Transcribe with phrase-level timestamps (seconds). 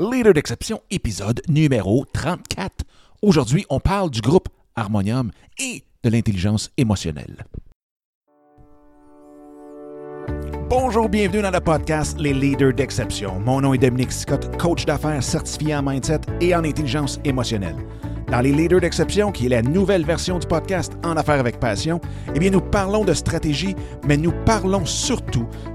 [0.00, 2.86] Leader d'exception, épisode numéro 34.
[3.20, 7.44] Aujourd'hui, on parle du groupe Harmonium et de l'intelligence émotionnelle.
[10.70, 13.40] Bonjour, bienvenue dans le podcast Les Leaders d'exception.
[13.40, 17.76] Mon nom est Dominique Scott, coach d'affaires certifié en mindset et en intelligence émotionnelle.
[18.30, 22.00] Dans les Leaders d'exception, qui est la nouvelle version du podcast En affaires avec passion,
[22.32, 23.74] eh bien nous parlons de stratégie,
[24.06, 25.46] mais nous parlons surtout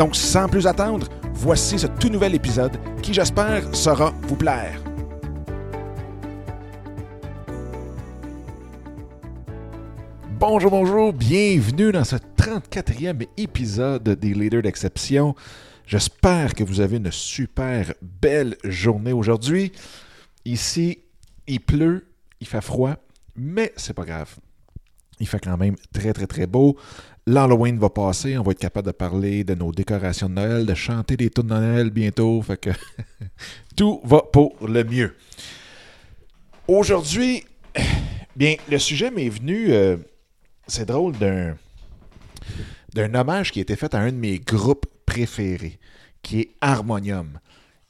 [0.00, 2.72] Donc, sans plus attendre, voici ce tout nouvel épisode
[3.02, 4.82] qui, j'espère, saura vous plaire.
[10.38, 15.34] Bonjour, bonjour, bienvenue dans ce 34e épisode des Leaders d'exception.
[15.84, 19.70] J'espère que vous avez une super belle journée aujourd'hui.
[20.46, 21.00] Ici,
[21.46, 22.06] il pleut,
[22.40, 22.96] il fait froid,
[23.36, 24.34] mais c'est pas grave.
[25.20, 26.76] Il fait quand même très, très, très beau.
[27.26, 30.74] L'Halloween va passer, on va être capable de parler de nos décorations de Noël, de
[30.74, 32.40] chanter des tours de Noël bientôt.
[32.42, 32.70] Fait que
[33.76, 35.14] tout va pour le mieux.
[36.66, 37.44] Aujourd'hui,
[38.34, 39.98] bien, le sujet m'est venu, euh,
[40.66, 41.56] c'est drôle, d'un,
[42.94, 45.78] d'un hommage qui a été fait à un de mes groupes préférés,
[46.22, 47.38] qui est Harmonium.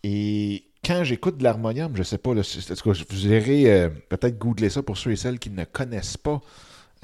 [0.02, 2.42] Et quand j'écoute de l'harmonium, je sais pas, là,
[2.84, 6.40] vous irez euh, peut-être googler ça pour ceux et celles qui ne connaissent pas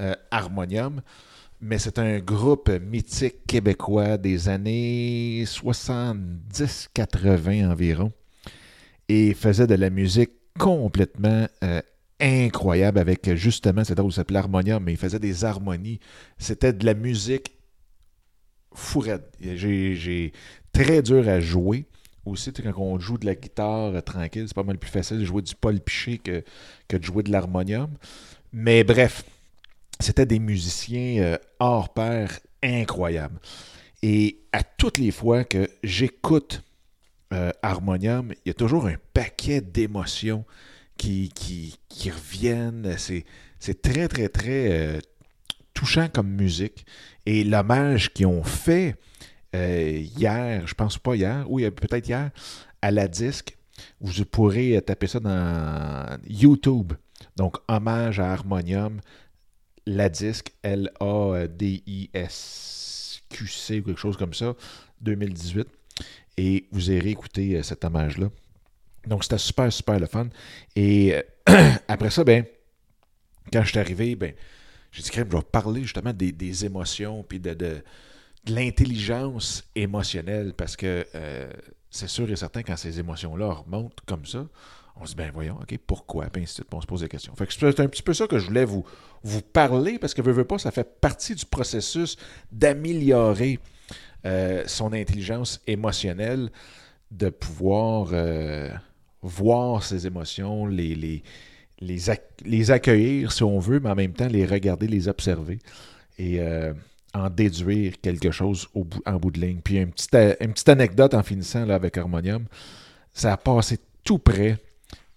[0.01, 1.01] euh, Harmonium,
[1.61, 8.11] mais c'est un groupe mythique québécois des années 70-80 environ
[9.09, 11.81] et faisait de la musique complètement euh,
[12.19, 15.99] incroyable avec justement, c'est où s'appelait l'harmonium, mais il faisait des harmonies.
[16.37, 17.53] C'était de la musique
[18.73, 19.33] fourette.
[19.39, 20.31] J'ai
[20.71, 21.87] très dur à jouer
[22.27, 25.25] aussi, quand on joue de la guitare euh, tranquille, c'est pas mal plus facile de
[25.25, 27.89] jouer du Paul que de jouer de l'harmonium.
[28.53, 29.23] Mais bref,
[29.99, 33.39] c'était des musiciens euh, hors pair incroyables.
[34.03, 36.63] Et à toutes les fois que j'écoute
[37.33, 40.45] euh, Harmonium, il y a toujours un paquet d'émotions
[40.97, 42.95] qui, qui, reviennent.
[42.97, 44.99] C'est très, très, très
[45.73, 46.85] touchant comme musique.
[47.25, 48.95] Et l'hommage qu'ils ont fait
[49.55, 52.31] euh, hier, je pense pas hier, oui, peut-être hier,
[52.81, 53.57] à la disque.
[54.01, 56.93] Vous pourrez taper ça dans YouTube.
[57.35, 58.99] Donc, hommage à Harmonium,
[59.87, 60.99] la disque, L-A-D-I-S-Q-C
[63.79, 64.53] ou quelque chose comme ça,
[65.01, 65.67] 2018.
[66.37, 68.29] Et vous irez écouter euh, cet hommage-là.
[69.07, 70.27] Donc, c'était super, super le fun.
[70.75, 71.21] Et euh,
[71.87, 72.45] après ça, ben,
[73.51, 74.33] quand je suis arrivé, ben,
[74.91, 77.81] j'ai dit, je vais parler justement des, émotions, puis de
[78.47, 81.49] l'intelligence émotionnelle parce que euh,
[81.89, 84.47] c'est sûr et certain quand ces émotions-là remontent comme ça,
[84.99, 86.25] on se dit, ben voyons, OK, pourquoi?
[86.25, 87.33] Puis on se pose des questions.
[87.35, 88.85] Fait c'est un petit peu ça que je voulais vous,
[89.23, 92.17] vous parler parce que, veux, veux pas, ça fait partie du processus
[92.51, 93.59] d'améliorer
[94.25, 96.49] euh, son intelligence émotionnelle,
[97.11, 98.69] de pouvoir euh,
[99.21, 101.23] voir ses émotions, les, les,
[101.79, 101.99] les,
[102.45, 105.59] les, accueillir si on veut, mais en même temps les regarder, les observer.
[106.19, 106.41] Et
[107.17, 109.59] en déduire quelque chose au bout, en bout de ligne.
[109.63, 112.45] Puis une petite, une petite anecdote en finissant là, avec Harmonium.
[113.13, 114.57] Ça a passé tout près,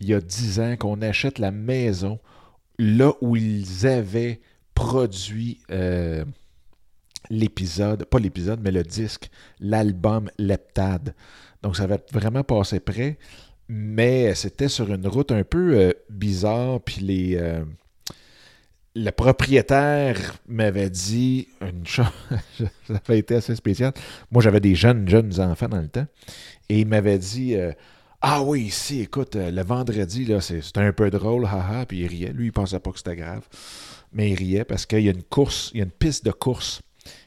[0.00, 2.18] il y a dix ans, qu'on achète la maison
[2.78, 4.40] là où ils avaient
[4.74, 6.24] produit euh,
[7.28, 9.30] l'épisode, pas l'épisode, mais le disque,
[9.60, 11.14] l'album Leptade.
[11.62, 13.18] Donc ça va vraiment passer près,
[13.68, 17.36] mais c'était sur une route un peu euh, bizarre, puis les...
[17.36, 17.64] Euh,
[18.96, 20.18] le propriétaire
[20.48, 22.06] m'avait dit une chose,
[22.58, 23.92] ça avait été assez spécial.
[24.32, 26.06] Moi, j'avais des jeunes, jeunes enfants dans le temps,
[26.68, 27.54] et il m'avait dit
[28.22, 32.32] Ah oui, ici, écoute, euh, le vendredi, c'était un peu drôle, haha, puis il riait.
[32.32, 33.48] Lui, il pensait pas que c'était grave,
[34.12, 36.30] mais il riait parce qu'il y a une course, il y a une piste de
[36.30, 36.82] course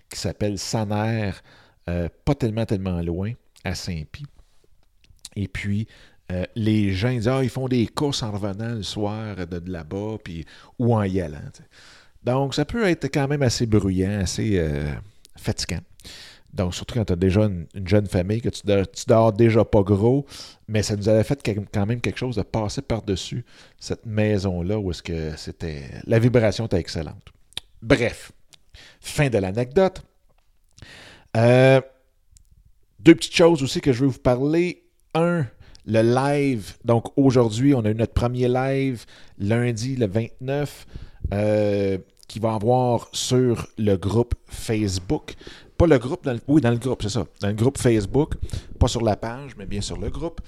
[0.07, 1.31] qui s'appelle Saner,
[1.89, 3.33] euh, pas tellement, tellement loin,
[3.63, 4.27] à Saint-Pie.
[5.35, 5.87] Et puis,
[6.31, 10.17] euh, les gens disent Ah, ils font des courses en revenant le soir de, là-bas,
[10.23, 10.45] puis,
[10.77, 11.41] ou en y allant.
[12.21, 14.63] Donc, ça peut être quand même assez bruyant, assez
[15.35, 15.81] fatigant.
[16.53, 18.61] Donc, surtout quand tu as déjà une, jeune famille, que tu,
[19.07, 20.25] dors déjà pas gros,
[20.67, 21.41] mais ça nous avait fait
[21.73, 23.43] quand même quelque chose de passer par-dessus
[23.79, 25.83] cette maison-là où est-ce que c'était.
[26.05, 27.31] La vibration était excellente.
[27.81, 28.31] Bref,
[29.01, 30.03] fin de l'anecdote.
[31.35, 31.81] Euh,
[32.99, 34.83] deux petites choses aussi que je veux vous parler.
[35.15, 35.45] Un,
[35.85, 36.75] le live.
[36.85, 39.05] Donc aujourd'hui, on a eu notre premier live
[39.37, 40.87] lundi le 29
[41.33, 41.97] euh,
[42.27, 45.35] qui va avoir sur le groupe Facebook.
[45.87, 47.25] Le groupe, dans le, oui, dans le groupe, c'est ça.
[47.41, 48.35] Dans le groupe Facebook,
[48.79, 50.39] pas sur la page, mais bien sur le groupe.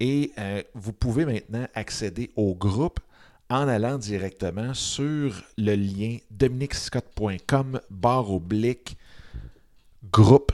[0.00, 3.00] Et euh, vous pouvez maintenant accéder au groupe
[3.48, 8.96] en allant directement sur le lien dominicscott.com barre oblique
[10.10, 10.52] groupe.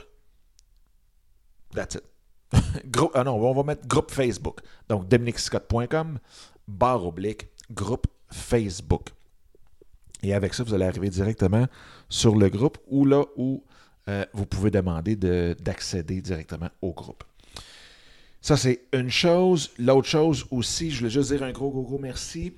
[1.73, 2.03] That's it.
[2.85, 4.59] groupe, ah non, on va mettre groupe Facebook.
[4.87, 6.19] Donc, dominicscott.com
[6.67, 9.09] barre oblique groupe Facebook.
[10.21, 11.65] Et avec ça, vous allez arriver directement
[12.09, 13.63] sur le groupe ou là où
[14.09, 17.23] euh, vous pouvez demander d'accéder directement au groupe.
[18.41, 19.69] Ça, c'est une chose.
[19.77, 22.53] L'autre chose aussi, je voulais juste dire un gros, gros, gros merci.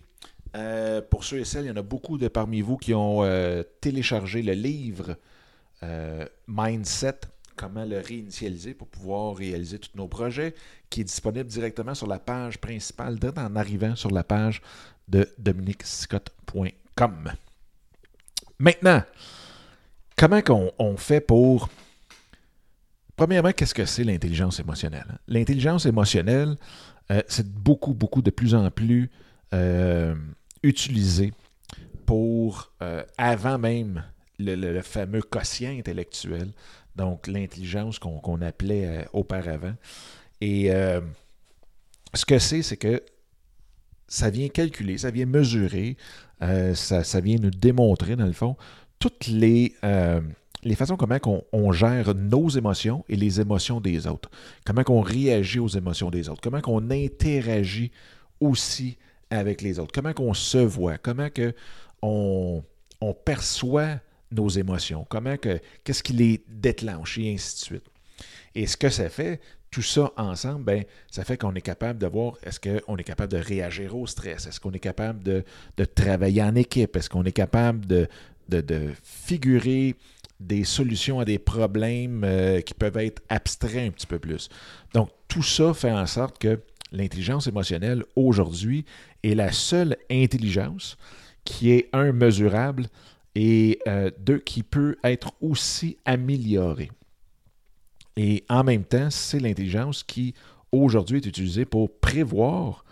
[0.56, 3.24] Euh, pour ceux et celles, il y en a beaucoup de parmi vous qui ont
[3.24, 5.18] euh, téléchargé le livre
[6.48, 7.22] Mindset,
[7.56, 10.54] comment le réinitialiser pour pouvoir réaliser tous nos projets,
[10.92, 14.62] qui est disponible directement sur la page principale, en arrivant sur la page
[15.08, 17.32] de dominicscott.com.
[18.60, 19.02] Maintenant,
[20.22, 21.70] comment on, fait pour...
[23.16, 25.20] Premièrement, qu'est-ce que c'est l'intelligence émotionnelle?
[25.28, 26.58] L'intelligence émotionnelle,
[27.12, 29.10] euh, c'est beaucoup, beaucoup de plus en plus
[29.54, 30.16] euh,
[30.64, 31.34] utilisé
[32.06, 34.04] pour, euh, avant même
[34.38, 36.52] le, fameux quotient intellectuel,
[36.96, 39.74] donc l'intelligence qu'on appelait auparavant.
[40.40, 40.70] Et
[42.14, 43.04] ce que c'est, c'est que
[44.08, 45.96] ça vient calculer, ça vient mesurer,
[46.42, 48.58] euh, ça, vient nous démontrer, dans le fond,
[49.02, 50.22] toutes les, euh,
[50.64, 51.18] les façons comment
[51.52, 54.30] on, gère nos émotions et les émotions des autres.
[54.64, 56.40] Comment on réagit aux émotions des autres.
[56.40, 57.92] Comment on interagit
[58.40, 58.98] aussi
[59.32, 59.92] avec les autres.
[59.92, 61.00] Comment on se voit.
[61.00, 61.54] Comment que
[62.04, 62.64] on,
[63.02, 64.00] on perçoit
[64.32, 65.06] nos émotions.
[65.10, 67.86] Comment que qu'est-ce qui les déclenche et ainsi de suite.
[68.54, 72.06] Et ce que ça fait, tout ça ensemble, ben, ça fait qu'on est capable de
[72.06, 75.44] voir est-ce qu'on est capable de réagir au stress, est-ce qu'on est capable de,
[75.96, 78.08] travailler en équipe, est-ce qu'on est capable de,
[78.60, 79.96] de, figurer
[80.40, 84.50] des solutions à des problèmes euh, qui peuvent être abstraits un petit peu plus.
[84.94, 86.60] Donc, tout ça fait en sorte que
[86.92, 88.86] l'intelligence émotionnelle, aujourd'hui,
[89.24, 90.98] est la seule intelligence
[91.46, 92.12] qui est, un,
[93.36, 96.92] et euh, deux, qui peut être aussi améliorée.
[98.18, 100.34] Et en même temps, c'est l'intelligence qui,
[100.72, 102.84] aujourd'hui, est utilisée pour prévoir,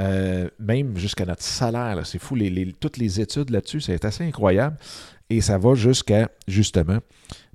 [0.00, 2.06] euh, même jusqu'à notre salaire.
[2.06, 2.36] C'est fou,
[2.80, 4.76] toutes les études là-dessus, c'est assez incroyable.
[5.30, 6.98] Et ça va jusqu'à, justement,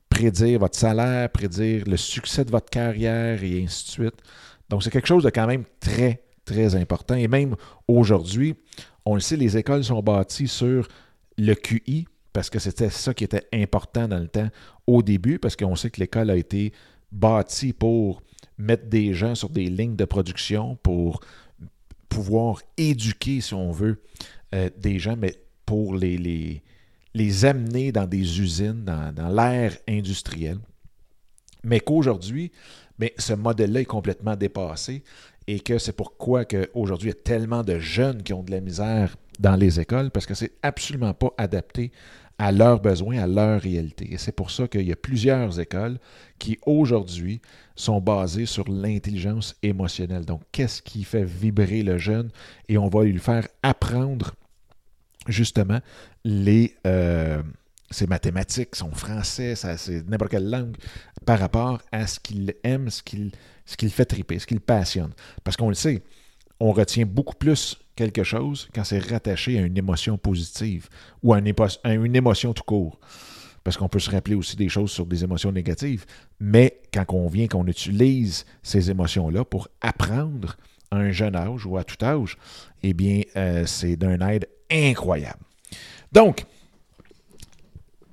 [0.10, 4.16] prédire votre salaire, prédire le succès de votre carrière et ainsi de suite.
[4.70, 7.16] Donc, c'est quelque chose de quand même très, très important.
[7.16, 7.56] Et même
[7.88, 8.56] aujourd'hui,
[9.06, 10.88] on le sait, les écoles sont bâties sur
[11.38, 14.50] le QI, parce que c'était ça qui était important dans le temps
[14.88, 16.74] au début, parce qu'on sait que l'école a été
[17.12, 18.22] bâti pour
[18.58, 21.22] mettre des gens sur des lignes de production, pour
[22.14, 24.02] pouvoir éduquer, si on veut,
[24.54, 26.62] euh, des gens, mais pour les, les,
[27.14, 30.60] les, amener dans des usines, dans, dans l'ère industrielle.
[31.64, 32.52] Mais qu'aujourd'hui,
[33.00, 35.04] mais ce modèle-là est complètement dépassé
[35.48, 38.62] et que c'est pourquoi qu'aujourd'hui, il y a tellement de jeunes qui ont de la
[38.62, 41.92] misère dans les écoles parce que c'est absolument pas adapté
[42.38, 44.14] à leurs besoins, à leur réalité.
[44.14, 46.00] Et c'est pour ça qu'il y a plusieurs écoles
[46.40, 47.42] qui aujourd'hui
[47.76, 50.26] sont basées sur l'intelligence émotionnelle.
[50.26, 52.30] Donc, qu'est-ce qui fait vibrer le jeune?
[52.68, 54.34] Et on va lui faire apprendre
[55.28, 55.80] justement
[56.26, 57.42] les, euh,
[57.92, 60.76] ses mathématiques, son français, c'est n'importe quelle langue,
[61.26, 63.32] par rapport à ce qu'il aime, ce qu'il
[63.66, 65.14] ce qu'il fait triper, ce qu'il passionne.
[65.44, 66.04] Parce qu'on le sait,
[66.60, 70.90] on retient beaucoup plus quelque chose quand c'est rattaché à une émotion positive
[71.22, 73.00] ou à une, émotion tout court.
[73.64, 76.06] Parce qu'on peut se rappeler aussi des choses sur des émotions négatives.
[76.40, 80.58] Mais quand on vient qu'on utilise ces émotions-là pour apprendre
[80.92, 82.38] à un jeune âge ou à tout âge,
[82.82, 85.40] eh bien, euh, c'est d'un aide incroyable.
[86.12, 86.46] Donc,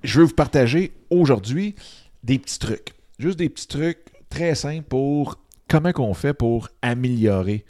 [0.05, 1.75] je veux vous partager aujourd'hui
[2.23, 2.95] des petits trucs.
[3.19, 5.37] Juste des petits trucs très simples pour
[5.69, 7.65] comment on fait pour améliorer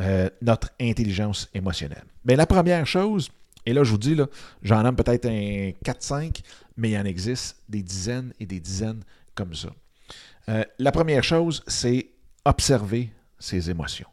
[0.00, 2.04] euh, notre intelligence émotionnelle.
[2.24, 3.30] Mais la première chose,
[3.64, 4.16] et là je vous dis,
[4.62, 6.42] j'en ai peut-être un 4-5,
[6.76, 9.02] mais il en existe des dizaines et des dizaines
[9.34, 9.68] comme ça.
[10.48, 12.10] Euh, la première chose, c'est
[12.44, 14.08] observer ses émotions.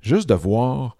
[0.00, 0.96] Juste de voir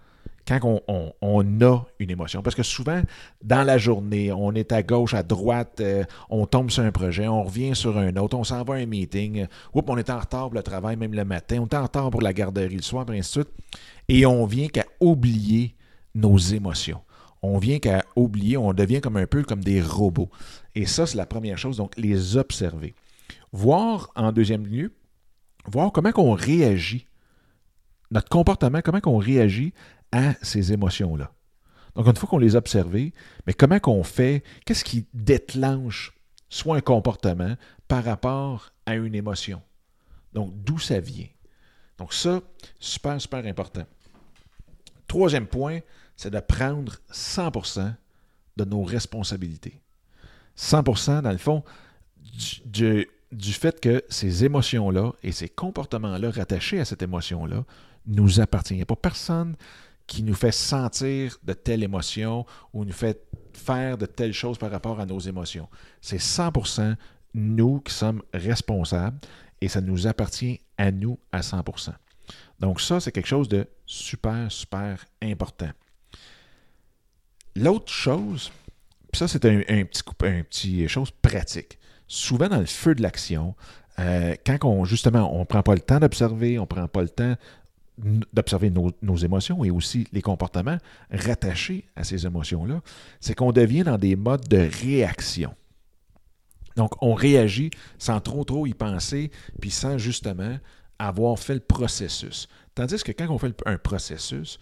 [0.47, 2.43] quand on, a une émotion.
[2.43, 3.03] Parce que souvent,
[3.43, 7.27] dans la journée, on est à gauche, à droite, euh, on tombe sur un projet,
[7.27, 10.21] on revient sur un autre, on s'en va à un meeting, oups, on est en
[10.21, 12.83] retard pour le travail, même le matin, on est en retard pour la garderie le
[12.83, 13.55] soir, et ainsi de suite.
[14.09, 15.75] Et on vient qu'à oublier
[16.15, 17.01] nos émotions.
[17.43, 20.31] On vient qu'à oublier, on devient comme un peu comme des robots.
[20.75, 22.95] Et ça, c'est la première chose, donc les observer.
[23.53, 24.93] Voir, en deuxième lieu,
[25.67, 27.07] voir comment on réagit
[28.11, 29.73] notre comportement, comment on réagit
[30.13, 31.33] à ces émotions-là.
[31.95, 33.13] Donc, une fois qu'on les a observées,
[33.47, 36.13] mais comment qu'on fait, qu'est-ce qui déclenche
[36.49, 37.57] soit un comportement
[37.89, 39.63] par rapport à une émotion?
[40.33, 41.29] Donc, d'où ça vient?
[41.99, 42.43] Donc, ça,
[42.79, 43.87] super, super important.
[45.07, 45.81] Troisième point,
[46.17, 47.95] c'est de prendre 100%
[48.57, 49.81] de nos responsabilités.
[50.59, 51.65] 100% dans le fond
[52.65, 57.65] du, du fait que ces émotions-là et ces comportements-là rattachés à cette émotion-là
[58.07, 58.79] nous appartiennent.
[58.79, 59.57] Il pas personne
[60.07, 63.23] qui nous fait sentir de telle émotion ou nous fait
[63.53, 65.69] faire de telles choses par rapport à nos émotions.
[66.01, 66.97] C'est 100%
[67.35, 69.19] nous qui sommes responsables
[69.61, 71.93] et ça nous appartient à nous à 100%.
[72.61, 75.71] Donc ça, c'est quelque chose de super, super important.
[77.55, 78.53] L'autre chose,
[79.13, 81.79] puis ça, c'est un, petit, un petit chose pratique.
[82.07, 83.55] Souvent, dans le feu de l'action,
[83.99, 87.03] euh, quand on, justement, on ne prend pas le temps d'observer, on ne prend pas
[87.03, 87.35] le temps
[87.99, 90.79] d'observer nos, émotions et aussi les comportements
[91.11, 92.83] rattachés à ces émotions-là,
[93.21, 95.55] c'est qu'on devient dans des modes de réaction.
[96.77, 100.59] Donc, on réagit sans trop trop y penser, puis sans justement
[100.99, 102.49] avoir fait le processus.
[102.75, 104.59] Tandis que quand on fait un processus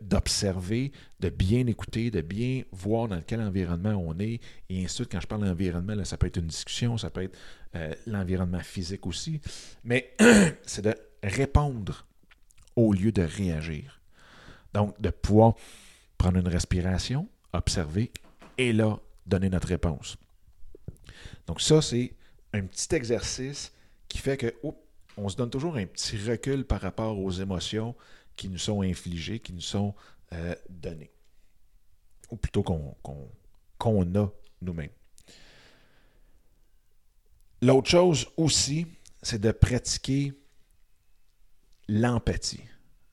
[0.00, 4.88] d'observer, de, bien écouter, de bien voir dans quel environnement on est, et ainsi de
[4.88, 7.38] suite, quand je parle d'environnement, ça peut être une discussion, ça peut être
[7.74, 9.40] euh, l'environnement physique aussi,
[9.84, 10.14] mais
[10.66, 12.06] c'est de répondre
[12.76, 14.00] au lieu de réagir.
[14.74, 15.54] Donc, de pouvoir
[16.18, 18.10] prendre une respiration, observer
[18.58, 20.16] et là, donner notre réponse.
[21.46, 22.14] Donc, ça, c'est
[22.52, 23.72] un petit exercice
[24.08, 24.54] qui fait que,
[25.16, 27.94] on se donne toujours un petit recul par rapport aux émotions
[28.36, 29.94] qui nous sont infligées, qui nous sont
[30.32, 31.10] euh, données.
[32.30, 34.28] Ou plutôt qu'on a
[34.62, 34.90] nous-mêmes.
[37.60, 38.86] L'autre chose aussi,
[39.22, 40.32] c'est de pratiquer
[41.88, 42.64] l'empathie.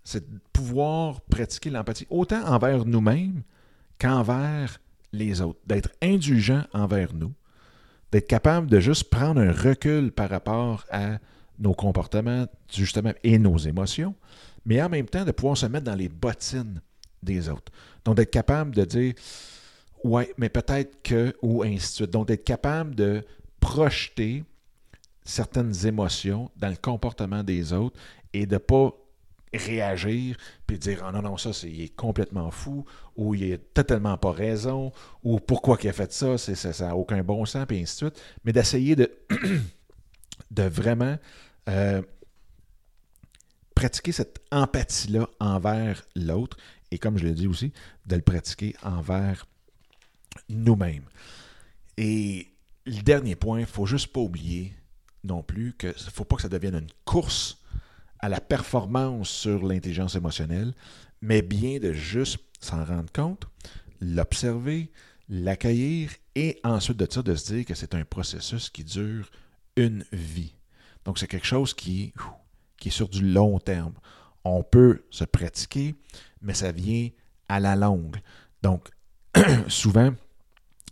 [0.03, 3.43] C'est de pouvoir pratiquer l'empathie autant envers nous-mêmes
[3.99, 4.79] qu'envers
[5.11, 5.59] les autres.
[5.65, 7.33] D'être indulgent envers nous.
[8.11, 11.19] D'être capable de juste prendre un recul par rapport à
[11.59, 14.15] nos comportements, justement, et nos émotions,
[14.65, 16.81] mais en même temps de pouvoir se mettre dans les bottines
[17.21, 17.71] des autres.
[18.05, 19.13] Donc, d'être capable de dire,
[20.03, 22.09] ouais, mais peut-être que, ou ainsi de suite.
[22.11, 23.23] Donc, d'être capable de
[23.59, 24.43] projeter
[25.23, 27.99] certaines émotions dans le comportement des autres
[28.33, 28.93] et de ne pas
[29.53, 33.73] réagir puis dire oh non non ça c'est il est complètement fou ou il est
[33.73, 34.91] totalement pas raison
[35.23, 38.09] ou pourquoi qu'il a fait ça c'est ça n'a aucun bon sens puis ainsi de
[38.09, 38.23] suite.
[38.45, 39.11] Mais d'essayer de
[40.51, 41.17] de vraiment
[41.67, 42.01] euh,
[43.75, 46.57] pratiquer cette empathie là envers l'autre
[46.91, 47.73] et comme je l'ai dit aussi
[48.05, 49.45] de le pratiquer envers
[50.49, 51.05] nous-mêmes.
[51.97, 52.47] Et
[52.85, 54.73] le dernier point il faut juste pas oublier
[55.23, 57.58] non plus que faut pas que ça devienne une course
[58.19, 60.73] à la performance sur l'intelligence émotionnelle,
[61.21, 63.47] mais bien de juste s'en rendre compte,
[64.01, 64.91] l'observer,
[65.29, 69.29] l'accueillir et ensuite de ça, de se dire que c'est un processus qui dure
[69.75, 70.53] une vie.
[71.05, 72.13] Donc, c'est quelque chose qui,
[72.77, 73.93] qui est sur du long terme.
[74.43, 75.95] On peut se pratiquer,
[76.41, 77.09] mais ça vient
[77.47, 78.17] à la longue.
[78.61, 78.89] Donc,
[79.67, 80.13] souvent,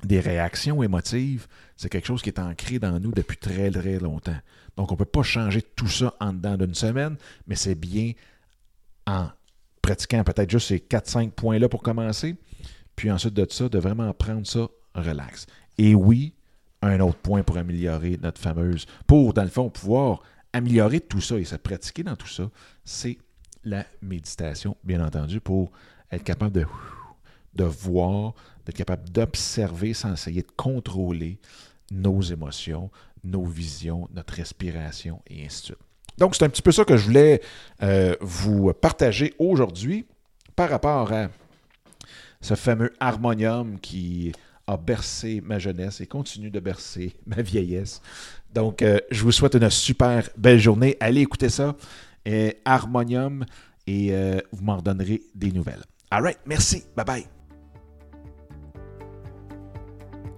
[0.04, 4.38] des réactions émotives, c'est quelque chose qui est ancré dans nous depuis très, très longtemps.
[4.76, 8.14] Donc, on ne peut pas changer tout ça en dedans d'une semaine, mais c'est bien
[9.08, 9.30] en
[9.82, 12.36] pratiquant peut-être juste ces 4-5 points-là pour commencer,
[12.96, 15.48] puis ensuite de ça, de vraiment prendre ça relax.
[15.78, 16.34] Et oui,
[16.82, 20.22] un autre point pour améliorer notre fameuse, pour, dans le fond, pouvoir
[20.54, 22.50] améliorer tout ça et se pratiquer dans tout ça,
[22.84, 23.18] c'est
[23.64, 25.72] la méditation, bien entendu, pour
[26.12, 26.66] être capable de,
[27.58, 28.34] de voir,
[28.66, 31.40] d'être capable d'observer sans essayer de contrôler
[31.92, 32.90] nos émotions,
[33.24, 35.78] nos visions, notre respiration et ainsi de suite.
[36.18, 37.42] Donc, c'est un petit peu ça que je voulais
[37.84, 40.06] euh, vous partager aujourd'hui
[40.56, 41.30] par rapport à
[42.42, 44.32] ce fameux harmonium qui
[44.66, 48.02] a bercé ma jeunesse et continue de bercer ma vieillesse.
[48.54, 50.98] Donc, euh, je vous souhaite une super belle journée.
[51.00, 51.76] Allez écouter ça,
[52.26, 53.46] et Harmonium,
[53.86, 55.84] et euh, vous m'en redonnerez des nouvelles.
[56.12, 56.84] All right, merci.
[56.96, 57.37] Bye bye.